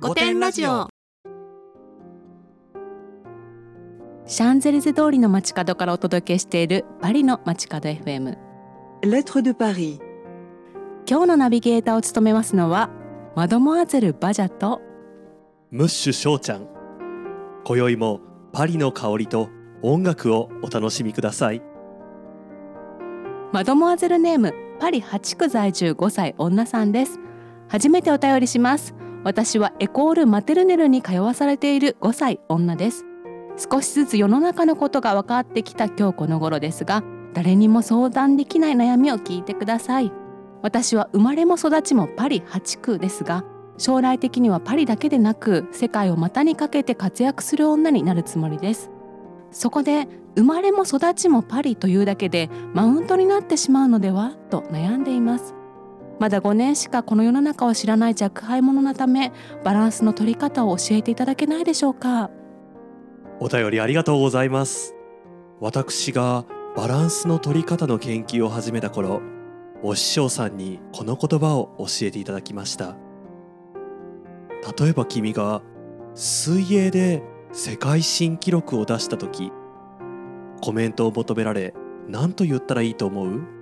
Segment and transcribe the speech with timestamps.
[0.00, 0.86] 五点ラジオ。
[4.26, 8.36] シャンゼリゼ通りの街角からお届けしているパリの街角 FM
[9.02, 9.98] Lettres de Paris,
[11.08, 12.90] 今日のナビゲーターを務めますのは
[13.34, 14.80] マドモアゼルバジャと
[15.72, 16.68] ムッシュ翔ちゃん。
[17.64, 18.20] 今宵も
[18.52, 19.48] パリの香りと
[19.82, 21.62] 音楽をお楽しみください。
[23.52, 27.18] マドモアゼルネームパリ8区在住5歳女さんです。
[27.66, 28.94] 初めてお便りします
[29.24, 33.04] 私はエコールマテルネルに通わされている5歳女です。
[33.56, 37.02] 少しずつ世の中のことが分かってきた今日この頃ですが
[37.34, 40.12] 誰にも相談できない悩みを聞いてください。
[40.62, 43.44] 私は生まれも育ちもパリ8区ですが
[43.76, 48.90] 将来的にはパリだけでなく世界を股にかけて活躍する女になるつもりです。
[49.50, 54.36] そこで生まれも育ちもパリというだけでマウントになってしまうのでは？
[54.50, 55.54] と悩んでいます。
[56.18, 59.32] まだ5年しかこの世の中を知らない若輩者のため
[59.64, 62.30] バランスの取り方を教えていただけないでしょうか？
[63.40, 64.94] お便りありがとうございます。
[65.60, 66.44] 私が
[66.76, 69.22] バランスの取り方の研究を始めた頃
[69.82, 72.96] お師匠さんにこの言葉を教えていただきました。
[74.80, 75.62] 例えば君が
[76.14, 77.22] 水泳で
[77.52, 79.52] 世界新記録を出した時
[80.60, 81.74] コメントを求められ
[82.08, 83.57] 何と言ったらいいと思う？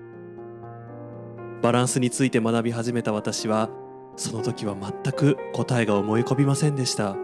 [1.62, 3.70] バランスについて学び始めた私は
[4.16, 7.16] その時は全く答えが思い浮かびませんでした。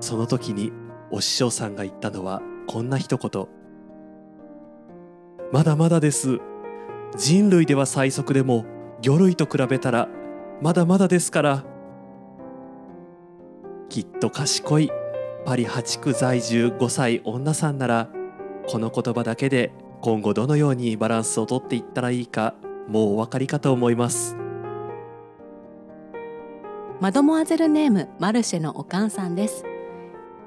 [0.00, 0.72] その時に
[1.10, 3.46] お師匠さんが言ったのはこんな一言。
[5.52, 6.38] まだまだです。
[7.16, 8.64] 人類では最速でも
[9.02, 10.08] 魚類と比べたら
[10.60, 11.64] まだまだですから。
[13.88, 14.90] きっと賢い
[15.44, 18.08] パリ8区在住5歳女さんなら
[18.68, 22.54] この言葉だけで今後どのようにバランスをとっていったらいいか
[22.88, 24.36] もうお分かりかと思います。
[27.00, 29.64] マドモアゼルネームマルシェのおかんさんです。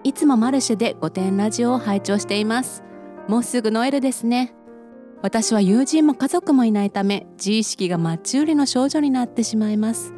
[0.04, 2.84] いつもマルシェで5点ラジオを拝聴しています。
[3.28, 4.54] もうすぐノエルですね。
[5.22, 10.14] 私は友人も家族もいないため自意識がマッチ売りの少女になってしまいます。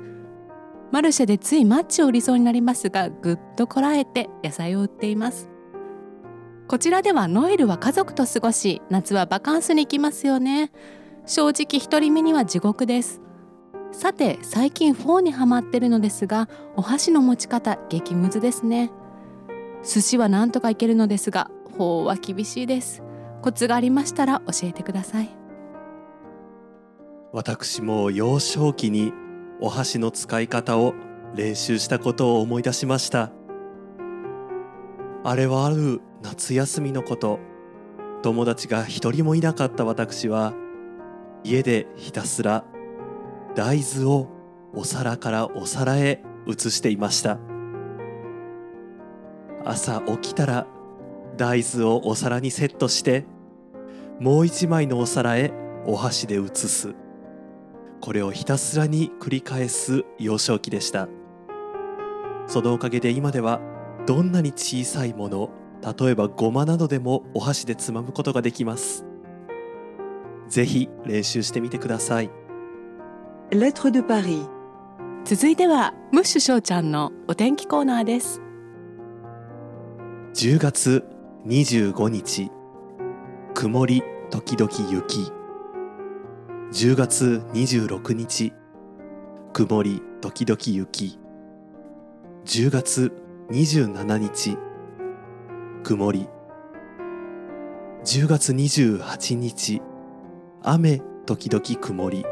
[0.92, 5.50] マルシェでついマッチを売りそうになりますがぐっとこらえて野菜を売っています。
[6.68, 10.72] こちらではノエルは家族と過ごし夏はバカンスに行きますよね。
[11.28, 13.22] 正直独り身には地獄です。
[13.92, 18.92] さて最近フォーにハマってるのですがお箸の持ち方激ムズですね。
[19.84, 23.04] 寿司はなんとかいけるのですがフォーは厳しいです。
[23.42, 25.30] コツがありましたら教えてください。
[27.34, 29.12] 私も幼少期に
[29.60, 30.94] お箸の使い方を
[31.36, 33.32] 練習したことを思い出しました。
[35.26, 37.40] あれはある夏休みのこと。
[38.24, 40.54] 友達が一人もいなかった私は
[41.48, 42.66] 家でひたすら
[43.56, 44.28] 大豆を
[44.74, 47.40] お皿からお皿へ移していました。
[49.64, 50.68] 朝起きたら
[51.38, 53.26] 大豆をお皿にセットして
[54.20, 55.54] もう一枚のお皿へ
[55.86, 56.96] お箸で移す。
[58.02, 61.08] これをひたすらに繰り返す幼少期でした。
[62.46, 63.62] そのおかげで今では
[64.06, 65.50] どんなに小さいもの
[66.00, 69.07] 例えばごまなどでもお箸でつまむことができます。
[70.50, 72.30] ぜひ練習してみてください。
[73.52, 74.48] Lettres de Paris,
[75.24, 78.42] 続いてはムッシュショーちゃんのお天気コーナーです。
[80.34, 81.04] 10月
[81.46, 82.52] 25日
[83.54, 85.32] 曇り時々雪。
[86.72, 88.54] 10月26日
[89.54, 91.18] 曇り時々雪。
[92.46, 93.12] 10月
[93.50, 94.58] 27日
[95.84, 96.28] 曇り。
[98.04, 99.82] 10月28日
[100.70, 102.26] 雨時々曇り。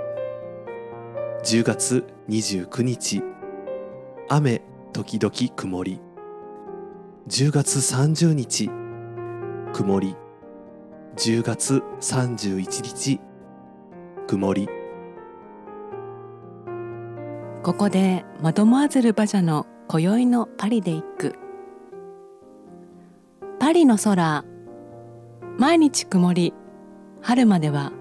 [1.45, 3.23] 10月29日。
[4.27, 6.01] 雨時々曇り。
[7.29, 8.69] 10月30日。
[9.71, 10.17] 曇り。
[11.15, 13.21] 10月31日。
[14.27, 14.67] 曇り。
[17.63, 21.35] ここでマドモアゼルバジャの今宵のパリで行く
[23.61, 24.43] パリの空。
[25.57, 26.53] 毎日曇り。
[27.21, 27.93] 春までは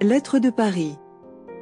[0.00, 0.98] Lettre de Paris,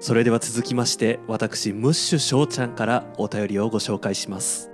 [0.01, 4.73] それでは続きまして私ムッシュ翔ちゃんからお便りをご紹介します。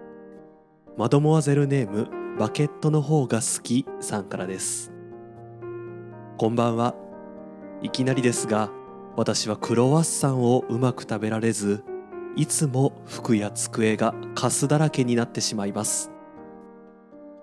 [0.97, 2.09] マドモアゼルネーム
[2.39, 4.93] バケットの方が好きさんからです。
[6.39, 6.95] こんばんは。
[7.83, 8.71] いきなりですが
[9.15, 11.85] 私はクロワッサンをうまく食べられず
[12.37, 16.11] いつも服や机がカスだらけになってしまいます。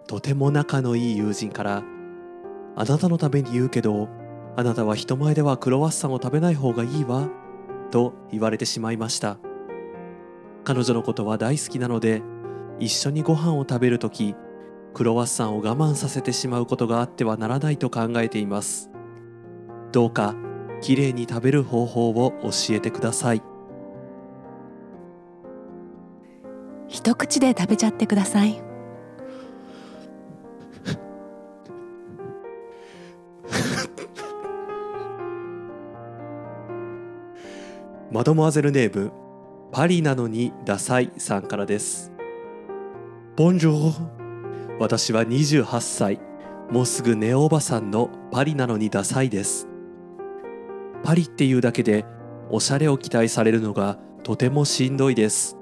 [0.08, 1.84] とても仲のいい友人から
[2.76, 4.10] あなたのために言うけど
[4.58, 7.30] あなたは人前ではクロワッサンを食べない方がいいわ
[7.92, 9.38] と言われてしまいました。
[10.64, 12.24] 彼女のことは大好きなので
[12.80, 14.36] 一緒にご飯を食べるとき
[14.96, 18.90] クロワッサンを我慢させてしまうことがあってはならないと考えています。
[19.92, 20.36] どうか
[20.82, 23.44] きれいに食べる方法を教えてください。
[26.88, 28.67] 一口で食べちゃってください。
[38.10, 39.12] マドモアゼルネーム
[39.70, 42.14] パリなのにダサいさんからです。
[43.36, 46.22] ボンジョー私は28歳
[46.72, 49.68] もうすぐネオおばさんのパリなのにダサいです。
[51.04, 52.06] パリっていうだけで
[52.50, 55.58] おしゃれを期待されるのがとてもしんどいです。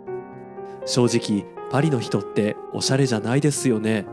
[0.86, 4.06] 正直パリの人っておしゃれじゃないですよね。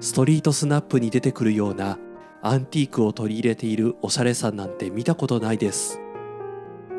[0.00, 1.98] ストリートスナップに出てくるような
[2.40, 6.00] アンティークを取り入れているおしゃれさんなんて見たことないです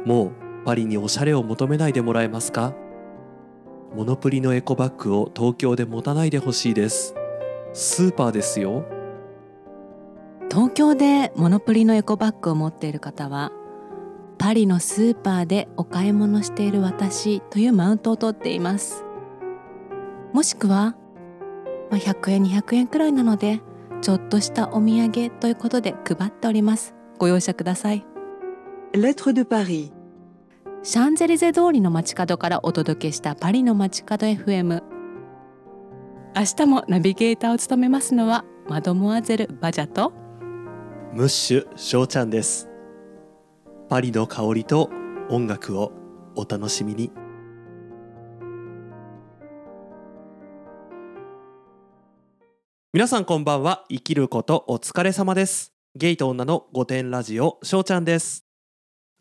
[0.05, 0.31] もう
[0.65, 2.73] パリにおしゃれを求めないでもらえますか？
[3.95, 7.15] モノプリのエコバッグを東京で持たないでほしいです。
[7.73, 8.85] スーパーですよ。
[10.51, 13.51] 東京でモノプリのエコバッグを持っている方は
[14.37, 19.05] パリのスーパーでお買い物している私というマウントを取っています。
[20.33, 20.95] もしくは、
[21.89, 23.61] まあ、100円200円くらいなので
[24.01, 26.95] ちょっとしたお土産ということで配っております。
[27.17, 28.05] ご容赦ください。
[28.93, 29.91] Lettre de Paris.
[30.81, 34.81] シャンゼリゼ通りの街角からお届けしたパリの街角 FM
[36.35, 40.11] 明日もナビゲーターを務めますのはマドモアゼルバジャと
[41.13, 42.67] ムッシュしょうちゃんです。
[43.89, 44.89] パリの香りと
[45.29, 45.91] 音楽を
[46.35, 47.11] お楽しみに。
[52.91, 53.85] 皆さんこんばんは。
[53.89, 55.73] 生きることお疲れ様です。
[55.95, 58.48] ゲイと女の御殿ラジオしょうちゃんです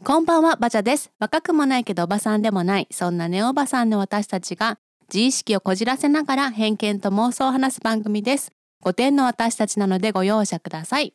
[0.04, 1.10] こんばんはバジャです。
[1.18, 2.86] 若くもないけどおばさんでもない。
[2.90, 4.78] そんなネオおばさんの私たちが
[5.12, 8.52] 自意識をこじらせながら偏見と妄想を話す番組です。
[8.84, 11.14] 5点の私たちなのでご容赦ください。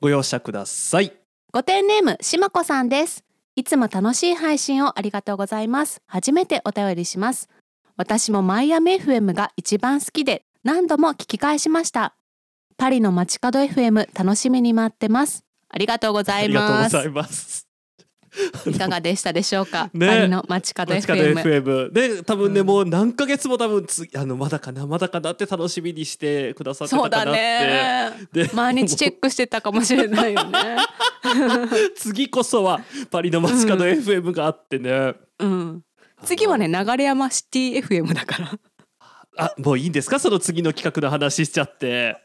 [0.00, 1.12] ご容赦ください。
[1.54, 3.22] 5点ネームしまこさんです。
[3.54, 6.02] いつも楽しい配信をありがとうございます。
[6.08, 7.48] 初めてお便りします。
[7.96, 12.16] 私もマイアミ FM が一番好きで何度も聞き返しました。
[12.76, 15.44] パリの街角 FM 楽しみに待ってます。
[15.68, 17.65] ありがとうござあいりがとうござますいます
[18.66, 20.06] いかがでしたでしょうか、ね。
[20.06, 22.66] パリの街角 FM FM で多分ね、うん。
[22.66, 27.40] もう何ヶ月も多分つあのまだかなまだかなって楽しみにしてくださってたそうだかなって。
[27.40, 28.12] ね。
[28.32, 30.76] で毎日チェックしてたかもしれないよね。
[31.96, 32.80] 次こそは
[33.10, 35.82] パリの街角 FM があってね、うん。
[36.24, 38.52] 次はね流山シティ FM だから。
[39.38, 40.18] あもういいんですか？
[40.18, 42.16] その次の企画の話しちゃって。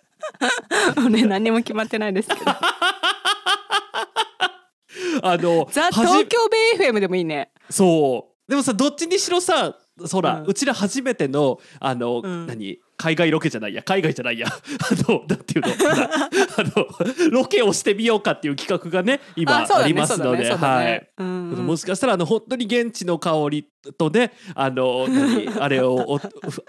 [0.95, 2.41] もうね何にも決まってないですけど
[5.21, 6.37] あのザ・東京
[6.77, 7.51] ベイ FM でもいいね。
[7.69, 8.31] そう。
[8.49, 12.47] でもさどっちにしろさそら、ううんちら初めてのあの、うん。
[12.47, 12.79] 何？
[12.97, 13.81] 海外ロケじゃないや。
[13.81, 14.47] 海外じゃないや。
[14.51, 15.71] あのなんていうの？
[16.57, 21.09] あのロケをしてみようかっていう企画がね今ありますので、はい。
[21.17, 21.65] うんうん。
[21.65, 23.67] もしかしたらあの本当に現地の香り
[23.97, 25.47] とねあの 何？
[25.59, 26.19] あれをお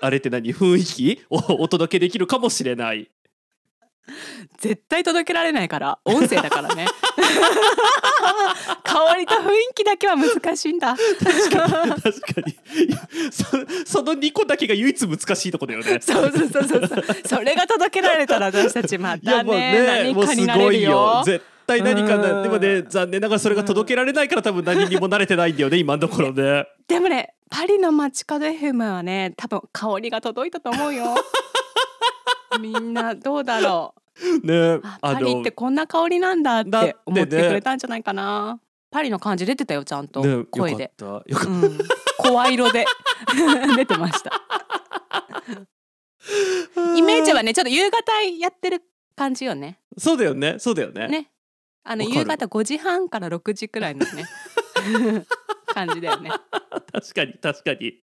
[0.00, 0.54] あれって何？
[0.54, 3.10] 雰囲気をお届けできるかもしれない
[4.58, 6.86] 絶対届けられないから音声だからね。
[8.84, 10.96] 香りと雰囲気だけは難しいんだ。
[10.96, 11.66] 確か
[12.46, 12.52] に。
[12.86, 12.98] いや
[13.30, 13.44] そ
[13.98, 15.98] その2個だけが唯一難しいとこだよね。
[16.00, 17.04] そうそうそうそうそう。
[17.26, 21.22] それが届けられたら私たちまたねね何かになれるよ。
[21.24, 22.42] 絶対何かうなん。
[22.42, 26.66] でもね残念ながらそれが届けられないから多分何にも慣れてないんだよね今のところね。
[26.88, 31.14] でもねパリの街角 FM はね多分香りが届いたと思うよ
[32.60, 34.46] みんなどうだろう。
[34.46, 41.30] ねあパリってこんな香りなんだって思ってくれたんじゃないかな、パリの感じ出てたよちゃんと、ね声で、よかった。
[41.30, 41.78] よかっうん、
[42.18, 42.84] 声色で。
[43.76, 44.30] 出てました。
[44.30, 44.42] た
[46.96, 48.82] イメージはねちょっと夕方やってる
[49.16, 49.80] 感じよね。
[49.96, 50.56] そうだよね。
[50.58, 51.08] そうだよね。
[51.08, 51.30] ね。
[51.84, 54.24] あの夕方5時半から6時くらいのね。
[55.66, 56.30] 感じだよね。
[56.92, 58.02] 確かに確かに。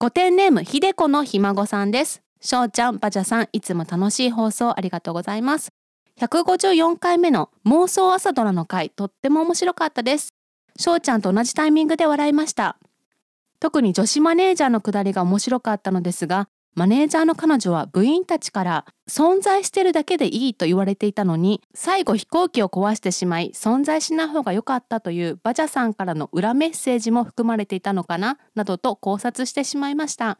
[0.00, 5.72] 5点ネームひでこのひ孫さんですしょうちゃんバジャさんいつも楽しい放送ありがとうございます。
[6.18, 10.34] 154回目の妄想朝ドラの回とっても面白かったです。
[10.78, 12.76] しょうちゃんと同じタイミングで笑いました。
[13.60, 30.38] 特に女子マネージャーのくだりが面白かったのですがマネージャーの彼女は部員たちから存在してるだけでいいと言われていたのに最後飛行機を壊してしまい存在しない方が良かったというバジャさんからの裏メッセージも含まれていたのかななどと考察してしまいました。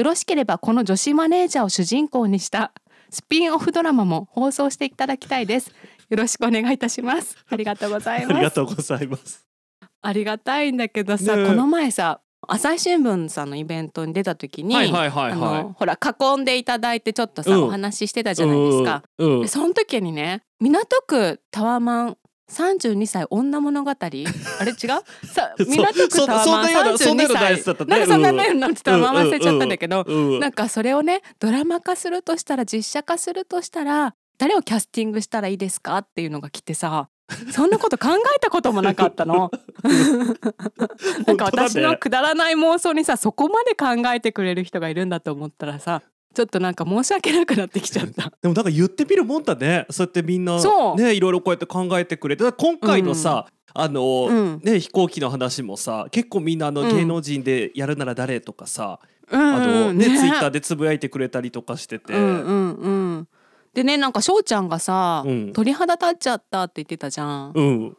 [0.00, 2.72] よろしければこの女子マネージャーを主人公にした
[3.10, 5.70] スピンオフドラマも放送していただきたいです。
[6.08, 7.36] よろしくお願いいたします。
[7.50, 9.44] ありがとうございありますがとうございます。
[10.00, 11.46] ありがたいんだけどさ、ねえ。
[11.48, 15.64] この前さ朝日新聞さんのイベントに出た時に、はいはいはいあはい。
[15.64, 17.64] のほら囲んでいただいてちょっとさ、うん。
[17.64, 19.02] お話ししてたじゃないですか。
[19.18, 19.42] うんうん。
[19.42, 22.16] でその時にね港区タワマン
[22.50, 24.26] 32歳女物語あれ違う？
[25.26, 27.90] さそ港区タワマンそそんなようなそんなよう32なやつ歳だったね。
[27.90, 31.22] なんかそんなのになってたの忘れちゃったんだけど、うんうんなんかそれをね。
[31.38, 37.08] ドラマ化するとしたら実写化するとしたら誰をキャスティングしたらいいですかっていうのが来てさ
[37.52, 39.50] そんなこと考えたこともなかったの。
[41.26, 48.32] なんか私のくだらない妄想にさそこまで考えてくれる人がいるんだと思ったらさちょっとなんか申し訳なくなってきちゃった。
[48.40, 49.86] でもなんか言ってみるもんだね。
[49.90, 50.58] そうやってみんな
[50.96, 52.44] ねいろいろこうやって考えてくれて。
[52.52, 54.60] 今回のさ、あの、うん。
[54.62, 59.40] ね飛行機の話もさ結構みんなあのうん芸能人でやるなら誰とかさ、うん。
[59.40, 59.98] あのうん。
[59.98, 61.98] ねツイッターでつぶやいてくれたりとかして。
[61.98, 63.28] て、うんうんうん。
[63.74, 65.52] でねなんか翔ちゃんがさ、うん。
[65.52, 67.96] 鳥肌立っちゃったって言ってたじゃん。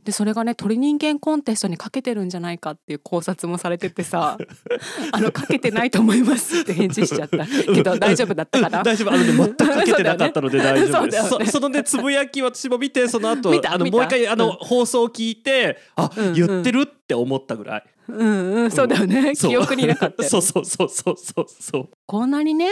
[0.00, 4.38] うんでそれがね鳥人間コンテストにかけてるんじゃないかっていう考察もされててさ
[5.12, 7.44] あのかけてないと思いますって返事しちゃった。
[7.74, 8.82] けど大丈夫だったかな？
[8.84, 9.12] 大丈夫。
[9.12, 11.28] あのね全くかけてなかったので大丈夫です。
[11.28, 14.56] そねそそのねつぶやき私も見てその後あのもう一回あの、うん。
[14.60, 16.34] 放送を聞いてあ、うんうん。
[16.34, 17.84] 言ってるって思ったぐらい。
[18.08, 19.50] うんうんそうだよね、そう。
[19.50, 21.88] 記憶になかったよそうそうそうそうそうそう。
[22.06, 22.68] こんなにね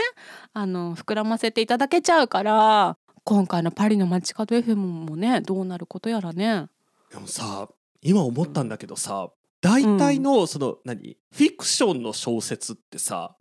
[0.53, 6.67] あの膨らませていただけちゃうから今回のパリの街角 FM もねどうなることやらね
[7.11, 7.69] でもさ
[8.03, 11.17] 今思ったんだけどさ大体のその、何？
[11.33, 13.35] フィクションの小説ってさ、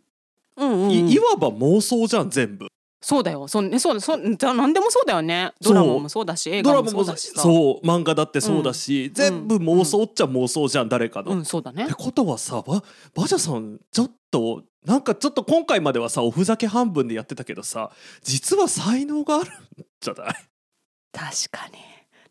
[0.56, 0.90] うんうんうん。
[0.90, 2.66] いいわば妄想じゃん全部。
[3.00, 3.46] そうだよ。
[3.46, 5.52] そ,、ね、そうだそうじゃあ何でもそうだよね。
[5.60, 7.40] ドラマもそうだし映画もドラマもそうだしさ。
[7.40, 11.30] そう漫画だってそうだし、全部妄想っちゃ妄想じゃん誰かの。
[11.30, 11.84] うんそうだね。
[11.84, 12.82] ってことはさば
[13.14, 17.92] バジャさんちょっとなんかちょっと今回まではさおふざけ半分でやってたけどさ
[18.24, 19.52] 実は才能があるん
[20.00, 20.34] じゃない？
[21.12, 21.78] 確かに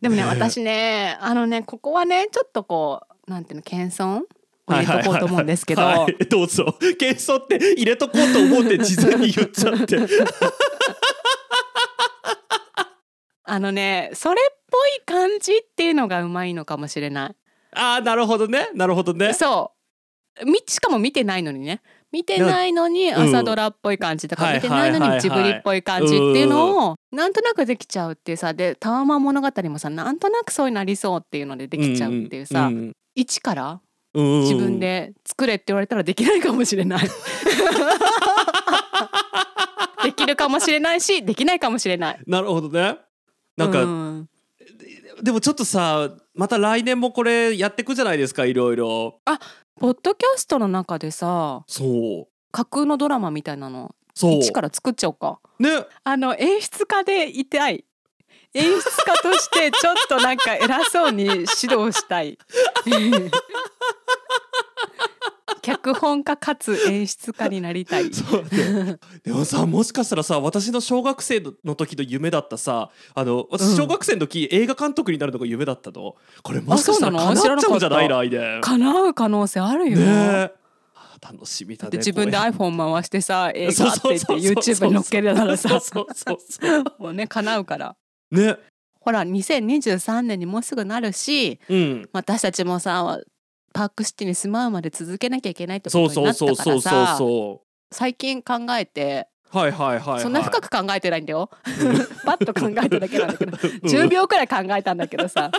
[0.00, 4.22] でもね私ねあのねここはねちょっとこうなんていうの謙遜？
[4.68, 6.76] を入れとこうと思うんですけど、はいはいはいどうぞ。
[6.98, 9.98] 謙遜って入れとこうと思って事前に言っちゃって。
[13.50, 17.36] あのねそれっぽい感じっていうのがうまいのかもしれない。
[17.74, 18.68] ああなるほどね。
[18.74, 19.32] なるほどね。
[19.32, 19.72] そ
[20.42, 20.44] う。
[20.44, 33.80] みしかも見てないのにね見てないのにうん朝ドラっぽい感じとか、はい見てないのにジブリっぽい感じっていうのをなんとなくできちゃうっていうさでタワマン物語もさなんとなくそういうのありそうっていうのでできちゃうっていうさ、うん一から
[34.14, 37.08] 自分で作れって言われたらできないかもしれない。
[40.04, 42.20] できるかもしれないしできないかもしれない。
[42.26, 42.96] なるほどね。
[43.56, 44.28] なんか、うん
[45.22, 49.20] でもちょっとさまた来年もこれやってくじゃないですかいろいろ
[49.80, 55.38] ポッドキャストの中でさそう架空のドラマみたいなのそう一から作っちゃおうか。
[55.60, 55.68] ね
[56.02, 57.84] あの演出家でいたい。
[58.52, 61.56] 演出家として ちょっとなんか偉そうに指導
[61.92, 62.36] したい。
[65.62, 68.12] 脚本家かつ演出家になりたい。
[68.12, 68.98] そうね。
[69.24, 79.98] でもさもしかしたらさ私の小学生の時の夢だったさあの私小学生の時、映画監督になるのが夢だったのこれもしかしたら叶っちゃうんじゃない来年叶う可能性あるよ。
[79.98, 80.50] ね
[81.20, 85.68] 楽しみだねで自分でこ iPhone 回してさ映れ画って言って YouTube に載っけるならさ。
[85.68, 87.96] そうそうそうそうもうね叶うから。
[88.30, 88.56] ね。
[89.00, 92.08] ほら2023年にもうすぐなるしうん。
[92.12, 93.18] 私たちもさ
[93.78, 101.48] パークシティに住まうまで続けなきゃいけないってそうことにそうなったからそうそうそうさそ最近考えてうはいはいはい、はい、そんな深く考えてないんだよ。
[102.24, 105.52] パッと考えただけなんだけど、うん10秒くらい考えたんだけどさ。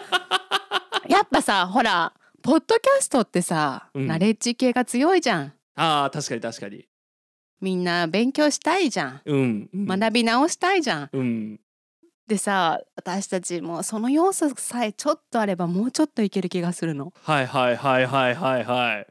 [1.07, 5.53] やっぱさ、ほら、ポッドキャストってさ、うんナレッジ系が強いじゃん。
[5.75, 6.85] ああ確かに確かに
[7.61, 9.21] みんな勉強したいじゃん。
[9.25, 11.09] うん、うん、学び直したいじゃん。
[11.13, 11.59] うん
[12.29, 17.11] でさ、私たちもその要素さえちょっとあればもうちょっといける気がするの。
[17.23, 19.07] はいはいはいはいはいはい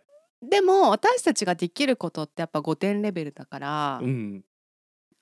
[0.48, 4.44] でも私たちができることってやっぱ5点レベルだから、うん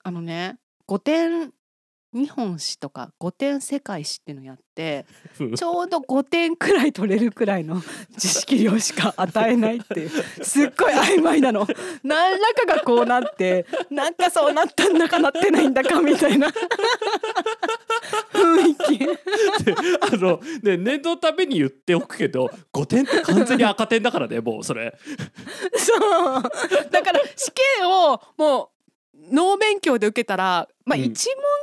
[0.02, 1.52] あのね、5点
[2.16, 5.04] 日本史とか5点世界史っていうのやって、
[5.54, 7.82] ちょうど5点くらい取れるくらいの
[8.16, 10.10] 知識量しか与えないっていう。
[10.42, 11.66] すっごい曖昧なの。
[12.02, 16.48] 何らかがこうなってなんかそうなったんだかなってないんだかみたいな。
[18.32, 19.04] 雰囲気。
[20.00, 24.96] あのね念のために言っておくけど5点って完全に赤点だからねもうそれ。
[25.76, 26.42] そう。
[26.90, 28.70] だから試験をも
[29.92, 31.04] う脳勉強で受けたらまあうん。
[31.04, 31.14] 1問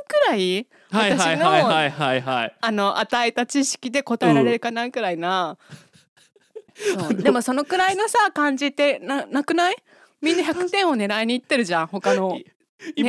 [0.08, 2.20] くらいはい私はいはいのはいはい。
[2.20, 5.56] はいあの与えた知識で答えられるかなくらいな、
[6.74, 7.14] そう。
[7.14, 9.76] でもそのくらいのさ感じってななくない？
[10.20, 12.44] みんな100点を狙いにいってるじゃん他の、ね、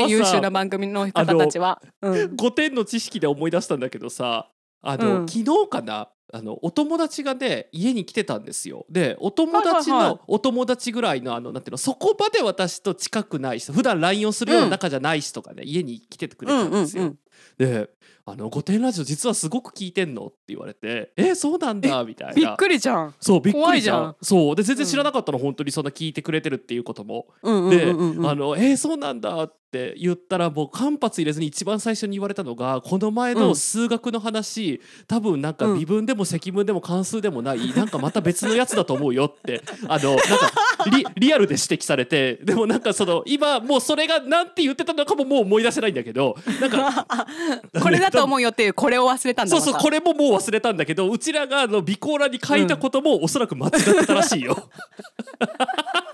[0.08, 1.82] 優秀な番組の方たちは。
[2.02, 2.14] うん。
[2.36, 4.50] 5点の知識で思い出したんだけどさ
[4.82, 5.28] あの、うん。
[5.28, 6.10] 昨日かな？
[6.36, 17.04] あのお友達がね家に来てたんですよでお友達のお友達ぐらいのあのなんていうのそこまで私と近くない人普段 LINE をするような仲じゃない人がね、家に来ててくれたんですよ。
[17.04, 17.20] うんうん
[17.58, 17.90] で
[18.26, 22.58] 「あの御殿ラジオ実はすごく聞いてんの?」って言われて「えそうなんだ」みたいびっな。
[22.58, 23.16] くりじゃん。
[23.20, 27.28] そうびっくりじゃんんそうで全然知らなかったの、本当にそんな聞いてくれてるっていうことも。
[27.44, 35.80] うんうんで、うんうんうんあの「えーそうなんだ」って言ったらもう間髪入れずに一番最初に言われたのがこの前の数学の話、多分なんかうん。
[35.80, 39.62] 微分でも積分でも関数でもない、なんかまた別のやつだと思うよって。
[39.88, 40.52] あのなんか
[40.90, 47.08] リリアルで指摘されてでもなんかその今もうそれがなんて言ってたのかももう思い出せないんだけどなんか
[47.82, 54.70] これだと思うよっていうこれを忘れたんだそうそうこれももう忘れたんだけどうちらがあの備考欄に書いたこともおそらく間違ってたらしいよ。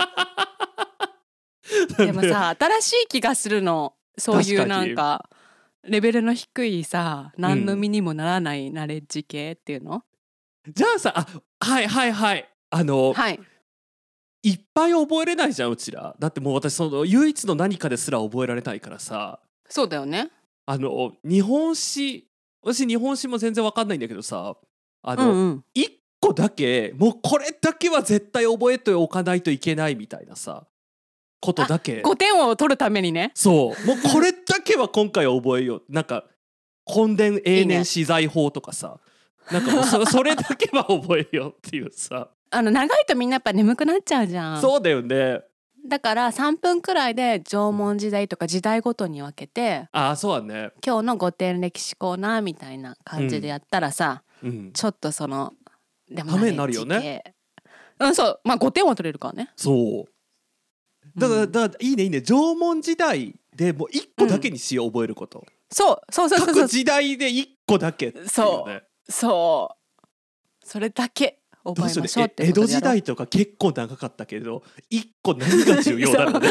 [1.97, 3.93] でもさ新しい気がするの。
[4.17, 5.29] そういうなんか
[5.83, 10.03] レベルの低いさ何の身にもならないナレッジ系っていうの、
[10.67, 12.49] じゃあさあはいはいはい。
[12.69, 13.39] あの、はい。
[14.43, 16.15] いっぱい覚えれないじゃんうちら。
[16.19, 19.39] だってもう私その唯一の何かですら覚えられないからさ。
[19.69, 20.29] そうだよね。
[20.65, 22.27] あの日本史
[22.63, 24.55] 私日本史も全然わかんないんだけどさ。
[25.03, 25.65] あうの、んうん。
[25.73, 30.67] 一個だけもうこれだけは絶対覚えておかないといけないみたいなさ
[31.41, 32.01] ことだけ。
[32.01, 33.31] 5点を取るためにね。
[33.33, 33.87] そう。
[33.87, 35.83] もうこれだけは今回覚えよう。
[35.89, 36.25] なんか
[36.87, 38.99] 根伝永年資材法とかさ。
[39.51, 44.61] なんかもうそそれだけは覚えようっていうさ、あの長いとみんなやっぱ眠くなっちゃうじゃん。
[44.61, 45.41] そうだよね。
[45.87, 50.71] だから3分くらいで縄文時代とか時代ごとに分けてああそうだね。
[50.85, 54.71] 今日の5点歴史コーナーみたいな感じでやったらさ、うん。
[54.73, 55.53] ちょっとその
[56.07, 57.23] でためになるよね。
[57.99, 58.39] うんそう。
[58.43, 59.51] まあ5点は取れるからね。
[59.55, 60.10] そう
[61.17, 61.51] だから、うん。
[61.51, 62.21] だからいいねいいね。
[62.21, 65.45] 縄文時代でもう一個だけにしよう、覚えること。
[65.71, 66.55] そうそうそうそうそう。
[66.63, 68.29] 各時代で一個だけっていうね。
[68.29, 69.77] そうそう。
[70.63, 76.49] それだけど覚えましょうってえ江戸時代とか結構長かったけど一個何が重要なのね？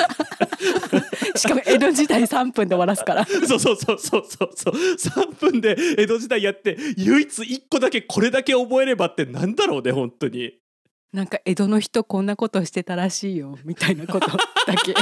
[1.35, 3.25] しかも江戸時代3分で終わらすから。
[3.27, 4.51] そうそうそうそうそう。
[4.57, 10.53] そう3分で江戸時代やって唯一一個だけこれだけ覚えればってなんだろうね本当に
[11.13, 14.37] なんか江戸の人こんなことしてたらしいよみたいなことだ
[14.85, 14.95] け。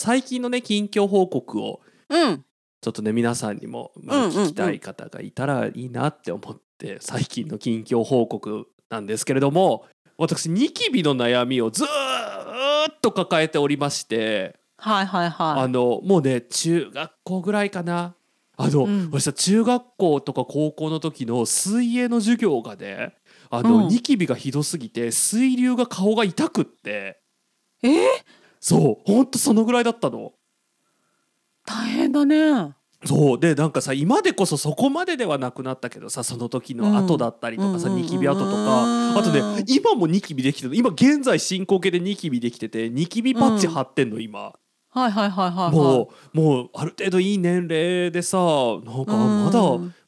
[0.00, 2.44] 最近のね近況報告をうん。
[2.80, 9.84] ちょっとね皆さんにも、ま聞きたい方がいたらいいなって思って、最近の近況報告なんですけれども
[10.16, 11.90] 私ニキビの悩みをずーっ
[13.02, 18.14] と抱えておりまして、はいはいはあのもうね中学校ぐらいかな
[18.60, 19.10] あの、うん。
[19.10, 23.14] 私は中学校とか高校の時の水泳の授業がね
[23.48, 23.88] あの、うん。
[23.88, 27.20] ニキビがひどすぎて水流が顔が痛くって。
[27.82, 27.90] いえ？
[27.90, 28.06] ー、
[28.60, 29.10] そう。
[29.10, 30.32] ほんとそのぐらいだったの。
[31.64, 32.74] 大変だね。
[33.04, 33.38] そう。
[33.38, 39.18] でなんかさ今でこそそこまでではなくなったけどさその時の後だったりとかさ、うんニキビ跡とうんか。
[39.18, 44.52] あとね今もニキビできてる今現在進行形でニキビできててニキビパッチ貼ってんの今、
[44.98, 45.72] はいはいはいはいはい。
[45.72, 49.44] もうもうある程度いい年齢でさなんかうん。
[49.44, 49.60] まだ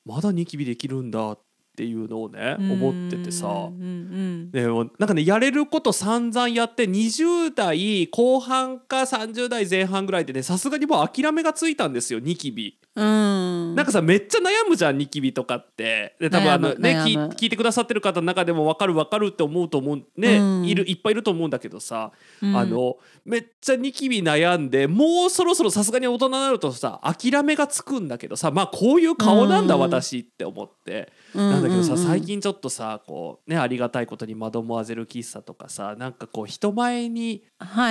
[0.04, 1.38] まだニキビできるんだっ
[1.76, 3.46] ていうのをね思っててさ。
[3.46, 12.78] うんうんでもなんかねやれること散々やって20代後半か30代前半ぐらいでねさすがにもう諦めがついたんですよニキビ。
[12.96, 13.74] うん。
[13.74, 16.16] なんかさめっちゃ悩むじゃんニキビとかって。
[16.20, 20.64] で多分あのね聞い聞いてくださってる方の中でも分かる分かるって思うと思うね、うん。
[20.64, 22.10] いるいっぱいいると思うんだけどさ、
[22.42, 22.56] うん。
[22.56, 29.80] あのめっちゃニキビ悩んでもうそろそろさすがに大人になるとさ諦めがつくんだけどさまあこういう顔なんだうん。
[29.80, 37.44] 私って思って、ななんだけどさ最近ちょっとさこうねありがたいことにマドモアゼル喫茶とかさなんかこう人前に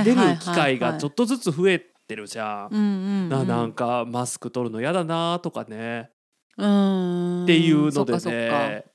[0.04, 2.76] 出る機会がちょっとずつ増えてるじゃん。
[2.76, 6.10] うんななんかマスク取るの嫌だなとかね。
[6.58, 7.44] うん。
[7.44, 8.86] っていうのでね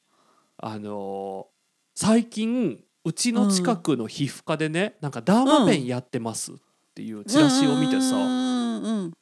[0.58, 1.54] あのー
[1.96, 6.54] 最近うちの近くの皮膚科でね、なんかダーマペンやってますっ
[6.94, 9.12] ていうチラシを見てさ、うんうん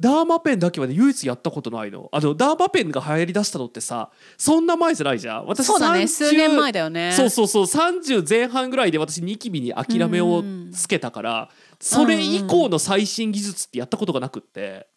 [0.00, 2.08] ダーマペンだけはね唯一やったことないの。
[2.10, 5.46] あのダーマペンが流行りだしたのってさそんな前じゃないじゃん。
[5.46, 6.04] 私そうだね。
[6.04, 7.12] 30数年前だよね。
[7.12, 7.62] そうそうそう。
[7.64, 11.50] 30前半ぐらいで私ニキビに諦めをつけたから、
[11.80, 14.88] それ以降の最新技術ってやったことがなくって、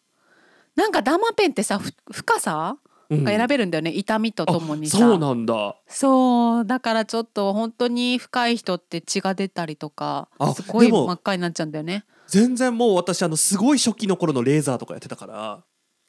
[0.76, 2.76] なんかダーマペンってさふ深さ
[3.10, 3.24] うん。
[3.24, 4.98] が選べるんだよね、痛みとともにさ。
[4.98, 5.76] そうなんだ。
[5.86, 6.64] そう。
[6.64, 12.04] だからちょっと本当に深い人って血が出たりとかあすごい真っ赤になっちゃうんだよね。
[12.26, 15.64] 全然もう私あのすごい初期の頃のレーザーとかやってたから。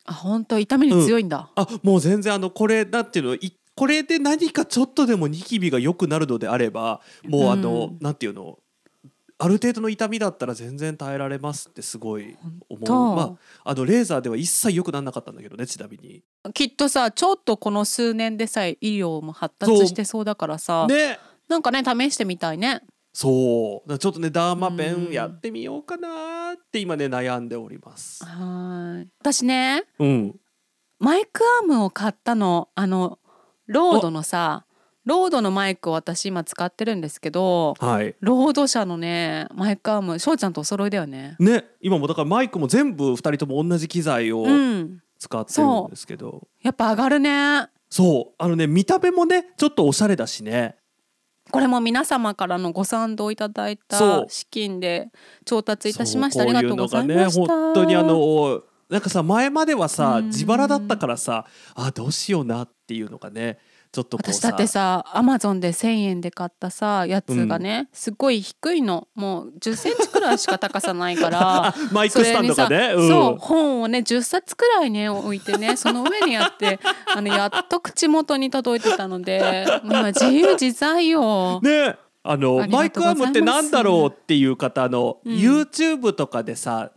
[0.06, 7.98] あ本当痛みに強いんだ、あもう全然あのこれなんていうのいこれで何かちょっとでもニキビが良くなるのであればもうあの、うん。
[8.00, 8.60] なんていうの
[9.38, 12.38] ある程度の痛みだったら全然耐えられますってすごい
[12.70, 13.16] 思とう。
[13.16, 16.24] まああのレーザーでは一切良くならなかったんだけどねちなみに。
[16.54, 21.20] きっとさちょっとこの数年でさえ医療も発達してそうだからさ、ね。
[21.50, 22.82] なんかね試してみたいね
[23.14, 28.24] そうちょっとねダーマペうんンやってみようかなって今ね悩んでおります。
[28.24, 30.36] はーい私ねうん。
[31.00, 33.20] マイクアームを買ったのあの
[33.68, 34.65] ロードのさ
[35.06, 38.16] ロードのマイクを私今使ってるんですけどはい。
[38.20, 41.36] ロード社のねマイクアーム翔ちゃんとお揃いだよね。
[41.40, 45.02] ね今もだからマイクも全部二人とも同じ機材をうん。
[45.18, 47.68] 使ってるんですけど、やっぱ上がるね。
[47.90, 48.34] そう。
[48.38, 50.76] あのね見た目もねちょっとおしゃれだしね。
[51.52, 55.10] これも皆様からのご賛同いただいた資金で
[55.46, 56.44] 調達いたしました。
[56.44, 60.26] ありがとうございましね本当にあのなんかさ前まではさうん。
[60.28, 63.58] 自腹だったからさあどうしようなっていうのがね
[63.96, 69.08] ちょっと私だってさアマゾンで1,000円で買ったさやつがね、すごい低いの。
[69.16, 76.80] もう1 0センチくらいしか高さないからあ マイクスタンドがねそれにさそう本をね10冊くらいね置いてねその上にやって
[77.16, 81.62] あのやっと口元に届いてたので今自由自在よ。
[81.62, 81.96] ね
[82.28, 85.36] あのマイクアームってなんだろうっていう方あの、うん。
[85.36, 86.92] YouTube とかでさ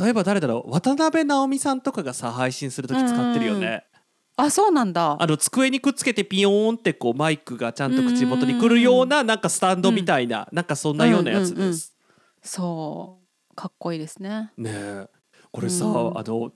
[0.00, 3.84] 例えば誰だろう渡辺直美さんとかがさ配信する時使ってるよね。
[4.40, 5.16] あそうなんだ。
[5.20, 11.96] あの机にくっつけてピヨーンってこうマイクがちゃんと口元に来るようななんかスタンドみたいな、なんかそんなようなやつです。
[12.42, 13.18] そ
[13.50, 13.54] う。
[13.56, 14.52] かっこいいですね。
[14.56, 15.08] ねえ。
[15.50, 16.18] これさ、うん。
[16.18, 16.52] あの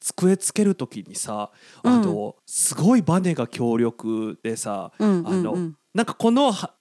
[0.00, 1.52] 机つける時にさ
[1.84, 5.58] あの、すごいバネが強力でさうんあの、うん。
[5.58, 6.74] うんなんかこのは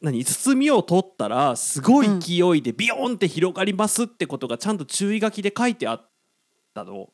[0.00, 6.10] 何包みを取ったらすごい勢いでビヨーンって広がりますってことがちゃんと注意書きで書いてあっ
[6.72, 7.10] たの。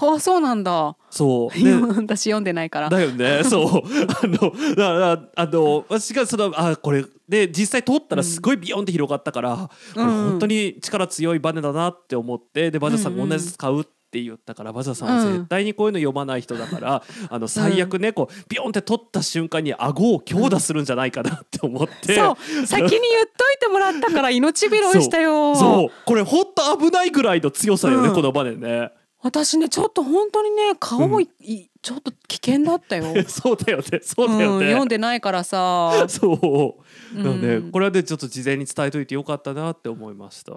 [0.00, 0.96] あそうなんだ。
[1.10, 1.56] そう。
[1.62, 2.88] で私読んでないから。
[2.88, 3.42] だよね。
[3.44, 3.66] そう。
[4.22, 22.16] あのだからあの私がそのあこれで実際取ったらすごいビヨンって広がったから、これ本当に力強いバネだなって思ってでバジャさんが同じやつ買うって言ったから、バジャさんは絶対にこういうの読まない人だから、 あの最悪ねこうビヨンって取った瞬間に顎を強打するんじゃないかなって思って。
[22.16, 22.66] そう。
[22.66, 23.00] 先に言っ
[23.36, 25.54] といてもらったから命拾いしたよ。
[25.54, 25.92] そう。
[26.04, 28.14] これほんと危ないぐらいの強さよね、うん。
[28.14, 28.90] このバネね
[29.22, 33.04] 私ねちょっと本当にね顔い、いちょっと危険だったよ。
[33.28, 36.06] そうだよねそうだようん、ね、読んでないからさ。
[36.08, 36.82] そ
[37.14, 40.52] うなので、うんこれはねちょっと事前に伝えといてよかったなって思いました。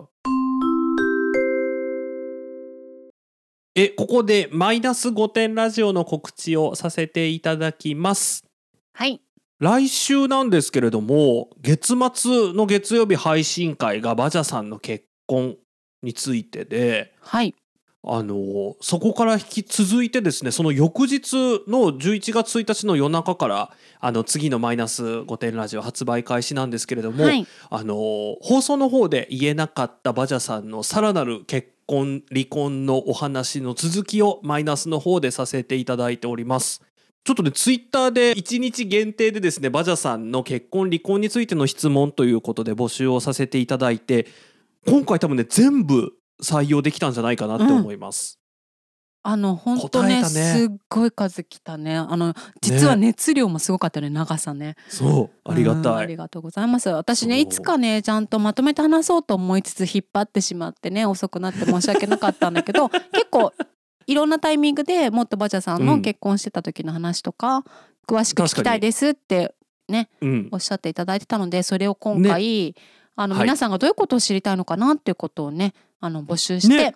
[3.75, 8.45] えここでマイナス5点ラジオの告知をさせていただきます。
[8.93, 9.19] はい。
[9.59, 15.55] 来週なんですけれども月末の月曜日配信会がバジャさんの結婚
[16.01, 17.55] についてではい。
[18.05, 27.47] あのそこから引き続いてですねその翌日の11月1日の夜中からあの次のマイナス5点ラジオ発売開始なんですけれども、はい。
[27.69, 27.95] あの
[28.41, 36.81] 放送の方で言えなかったバジャさんのさらなる結婚離婚のお話の続きをマイナスの方でさせていただいております。
[37.23, 44.27] ちょっとねツイッターで1日限定でですねバジャさんの結婚離婚についての質問ということで募集をさせていただいて
[44.85, 46.11] 今回多分ね全部
[46.43, 48.39] 採用できたんじゃないかなって思います。
[49.25, 51.95] あの本当ねねすっごい数来たね。
[51.95, 54.75] あの実は熱量もすごかったね長さね。
[54.89, 55.95] そうありがうんたい。
[55.95, 56.89] ありがとうございます。
[56.89, 63.53] 私ねいつかねちゃんとまとめて話そうと思いつつ引っ張ってしまってね遅くなって申し訳なかったんだけど 結構
[64.07, 67.63] いろんなタイミングでもっとバジャさんうんの結婚してた時の話とか、
[68.05, 69.55] 詳しく聞きたいですって
[70.21, 72.75] うんおっしゃっていただいてたのでそれを今回、
[73.15, 75.73] あのはい皆さんがどういうことを知りたいのかなっていうことをね
[76.05, 76.95] あの募集して、ね。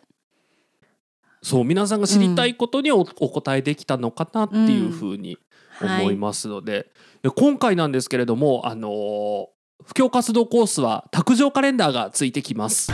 [1.41, 5.37] そう皆さんが知りたいことにお,、お答えできたのかなっていうふうに
[5.81, 6.91] 思いますので,、
[7.21, 9.45] で今回なんですけれどもあのー
[9.85, 12.91] 布教活動コースは卓上カレンダーがついてきます。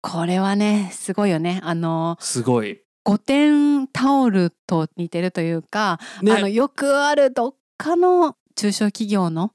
[0.00, 1.60] これはねすごいよね。
[1.62, 2.80] あのすごい。
[3.04, 6.32] 5点タオルと似てるというか、ね。
[6.32, 9.52] あのよくあるどっかの中小企業の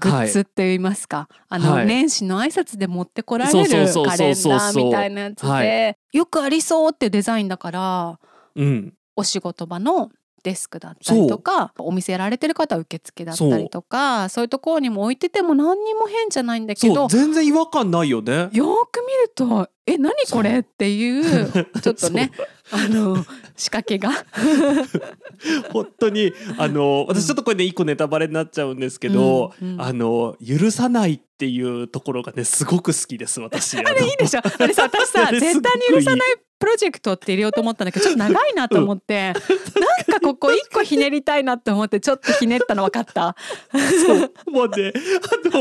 [0.00, 1.86] グッズって言いますか、あの、はい。
[1.86, 8.18] 年始の挨拶で持ってこられるカレンダーみたいなやつはでよくありそうってデザインだから
[8.56, 10.10] うん、お仕事場の
[10.42, 18.32] デスクだったりとかお店やられてる方は受付だったりとかそういうところにも置いてても何にも変じゃないんだけど全然違和感ないよね。
[18.32, 18.48] よー
[18.90, 22.30] く見ると「え何これ?」っていう ちょっとね
[22.70, 23.16] あの
[23.56, 24.10] 仕掛けが。
[25.72, 33.78] 本当にあの私ちょっとこれね一個ネタバレになっちゃうんですけど、うんうんあの許さないっていうところがねすごく好きです私。
[33.78, 43.34] ああれいいでしょあれさ私さ絶対に許さないプロジェクトって入れようと思ったんだけどちょっと長いなと思って なんかここ一個引ひねりたいなって思ってちょっとひねったの分かった
[43.72, 44.92] そうもうね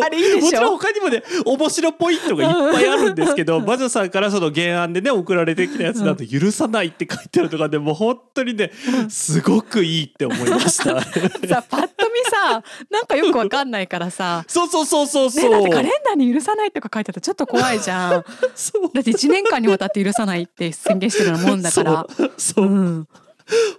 [0.04, 0.46] あれいいでしょ？
[0.46, 8.72] もちろん他にもね面白ポイントがいっぱいあるんですけど魔女さんからその原案でね送られてきたやつだと「許さない」って書いてあるとかでもう本当にね
[9.10, 11.00] すごくいいって思いました。
[11.02, 15.52] さパッと見さなんかよく分かんないからさそうそうそうそうね、そう。
[15.52, 18.26] だってカレンダーに許さないとか書いてあったらちょっと怖いじゃん。
[18.56, 22.06] そうだって1年間にわたって許さないって宣言してるようなもんだから。
[22.18, 22.32] そう。
[22.38, 23.08] そう、うん、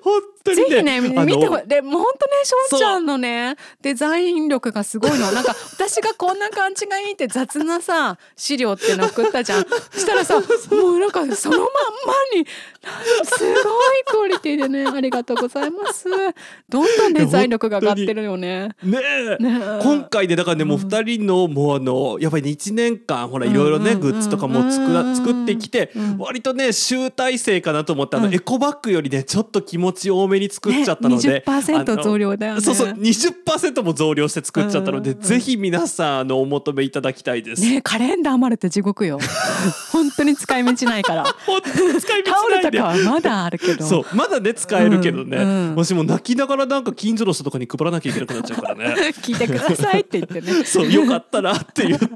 [0.03, 12.47] 本当にぜねひね見てほでもう本当ねしょうちゃんのねデザイン力がすごいのなんか私がこんな感じがいいって雑なさ資料っていうの送ったじゃんしたらさもうなんかそのまんまに
[12.83, 16.09] すごいクオリティでねありがとうございます。
[16.69, 18.71] どんどんデザイン力が上がってるよね。
[18.83, 18.99] ね
[19.83, 20.87] 今回でだからねもううん。
[20.87, 28.29] 2人のもうあのやっぱりね1年間ほらいろいろねグッズとかも作らうん作ってきてうん割とね集大成かなと思ってあの。
[28.29, 28.35] うん。
[28.35, 31.29] エコバッグよりねちょっと気持ち多めに作っちゃったので。
[31.29, 32.61] ね、20%増量だよね。
[32.63, 37.63] そうそう20%も増量して作っちゃったのでぜひ皆さんあのお求めいただきたいです。
[37.63, 39.19] ねカレンダー余るって地獄よ。
[39.93, 41.25] 本当に使い道ないから。
[41.45, 43.85] 本当に使い道ない でかはまだあるけど。
[43.85, 45.45] そうまだね使えるけどね、うん。
[45.45, 48.85] うんもしも泣きながらなんか近所の人とかに配らなきゃいけなくなっちゃうからね。
[49.23, 50.65] 聞いてくださいって言ってね。
[50.67, 52.07] そうよかったらって言って。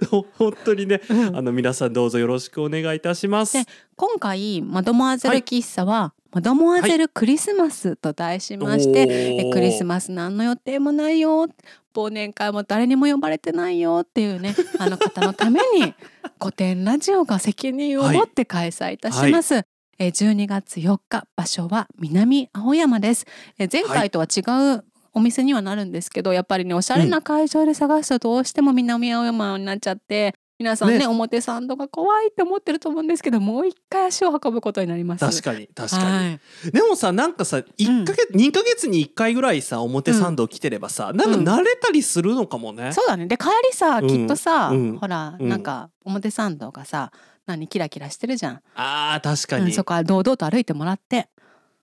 [0.10, 1.36] ほ本当にね、うん。
[1.36, 3.52] あの皆さんどうぞよろしくお願いいたします。
[3.54, 3.64] で
[3.96, 9.06] 今回マドモアゼル喫茶は、マドモアゼルクリスマスと題しまして、
[9.48, 11.48] えクリスマス何の予定もないよ
[11.96, 15.94] 忘年会も誰にも呼ばれてないよっていうね あの方のために
[16.38, 19.54] 古典ラジオが責任を持って開催いたします。
[19.98, 23.24] えー12月4日場所は南青山です。
[23.58, 24.40] えー前回とは違
[24.76, 31.06] うお店にはなるんですけどやっぱりねおしゃれな会場で探すとどうしても南青山になっちゃって皆さんねね。
[31.06, 35.24] 表参道が怖いって思ってると思うんですけどもう一回足を運ぶことになります。
[35.24, 36.70] 確かに確かに、はい。
[36.72, 43.26] でもさなんかさ1ヶ月、2ヶ月に1回ぐらいさ表参道来てればさ、なんか慣れたりするのかもね、そうだね。
[43.26, 44.08] で帰りさうん。
[44.08, 44.98] きっとさ、うん。
[44.98, 47.12] ほら、うんなんか表参道がさ
[47.44, 51.28] 何キラキラしてるじゃん、あー確かに、うん、そこは堂々と歩いてもらって、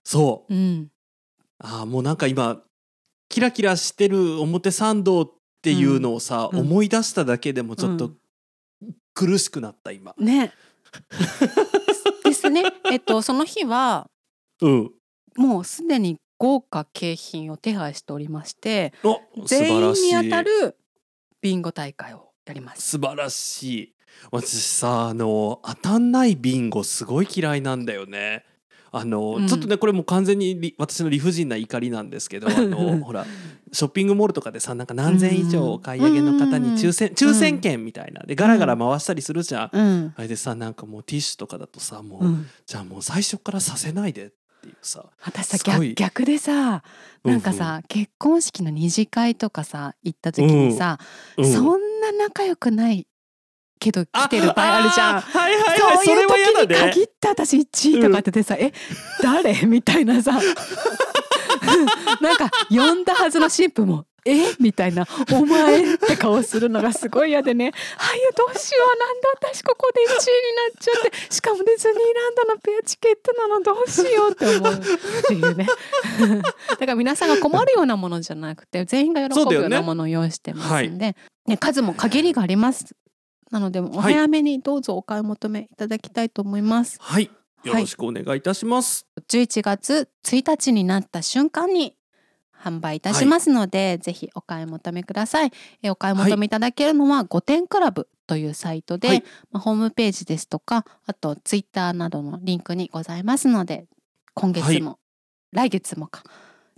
[0.02, 0.54] そう。
[0.54, 0.88] うん、
[1.58, 2.60] あーもうなんか今
[3.28, 5.30] キラキラしてる表参道っ
[5.62, 6.60] ていうのをさ、うん。
[6.60, 8.16] 思い出しただけでもちょっとうん
[9.14, 10.14] 苦しくなった今。
[10.18, 10.52] ね。
[12.24, 12.64] ですね。
[12.90, 14.08] えっとその日は
[14.60, 14.90] うん。
[15.36, 18.92] もうすでに豪華景品を手配しておりまして
[19.46, 20.76] 全員に当たる
[21.40, 22.82] ビンゴ大会をやります。
[22.82, 23.94] 素晴らしい。
[24.30, 28.44] 私さあの当たんないビンゴすごい嫌いなんだよね
[28.94, 29.48] あの、うん。
[29.48, 33.26] ちょっとねこれもう完全にり私の理不尽な怒りなんですけど あのほら
[33.72, 38.22] ショッピングモールとかでさなんか何千以上お買い上げの方に抽選抽選券みたいな。
[38.22, 40.14] でガラガラ回したりするじゃん、うん。
[40.16, 44.28] あれでさなんかもうティッシュとかだとさもう、うん、じゃあもう最初からさせないでっ
[44.62, 46.84] ていうさ私さ逆逆でさ
[47.24, 50.98] なんかさ、結婚式の二次会とかさ行った時にさ、
[51.38, 51.52] うん。
[51.52, 53.06] そんな仲良くない
[53.78, 55.20] けど来てる場合あるじゃん。
[55.20, 55.78] はいはいはい。
[56.04, 58.72] そういう時に限って私1位とかっててさ、え
[59.22, 59.54] 誰？
[59.66, 60.40] みたいなさ。
[62.20, 64.54] なんか呼んだはずの新婦も「え？
[64.60, 68.98] みたいな「お前」って顔するのがすごい嫌でね「あいやどうしよう。
[68.98, 69.50] なんだ？
[69.50, 71.34] 私ここで1位になっちゃって。
[71.34, 74.78] しかもディズニーランドのペアチケットなのどうしよう」って思うっ
[75.26, 75.66] ていうね。
[76.70, 82.94] だから皆さんが困るようなものじゃなくて全員が喜ぶようなものを用意してますんで、ね数も限りがあります
[83.54, 84.14] なのでおはい。
[84.14, 86.98] 早めにどうぞお買い求めいただきたいと思います。
[87.00, 87.30] はい。
[87.62, 91.94] よろしくお願いいたします、11月1日になった瞬間に
[92.52, 95.52] 販売いたしますので、ぜひお買い求めください。
[95.82, 99.24] えお買い求めいただけるのは5点クラブというサイトで、はい。
[99.52, 103.86] まあ、ホームページですとかあとツイッターなどのリンクにございますので
[104.34, 104.98] 今月も、
[105.52, 106.24] 来月もか。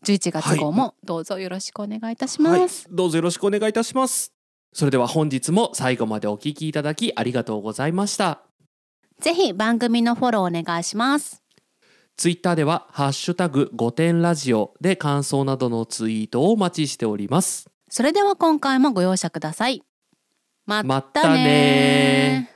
[0.05, 2.61] 11月号もどうぞよろしくお願いいたしはい。
[2.61, 2.87] ます。
[2.91, 4.36] どうぞよろしくお願いいたします
[4.77, 8.43] それでは本日も最後までお聞きいただきありがとうございました
[9.23, 11.43] ぜひ番組のフォローお願いします。
[12.19, 19.83] ツイッターではハッシュタグ5点ラジオで感想などのツイートをお待ちしておりますそれでは今回もご容赦ください。
[20.67, 22.56] またねー